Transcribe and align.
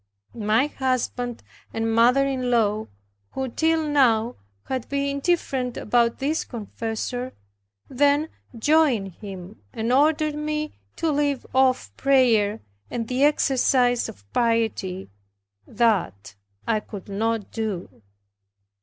My 0.33 0.65
husband 0.65 1.43
and 1.71 1.93
mother 1.93 2.25
in 2.25 2.49
law, 2.49 2.87
who 3.33 3.49
till 3.49 3.87
now 3.87 4.35
had 4.63 4.89
been 4.89 5.07
indifferent 5.17 5.77
about 5.77 6.17
this 6.17 6.43
confessor, 6.43 7.33
then 7.87 8.29
joined 8.57 9.09
him 9.09 9.61
and 9.71 9.93
ordered 9.93 10.33
me 10.33 10.71
to 10.95 11.11
leave 11.11 11.45
off 11.53 11.95
prayer, 11.97 12.61
and 12.89 13.07
the 13.07 13.23
exercise 13.23 14.09
of 14.09 14.25
piety; 14.33 15.11
that 15.67 16.33
I 16.67 16.79
could 16.79 17.07
not 17.07 17.51
do. 17.51 18.01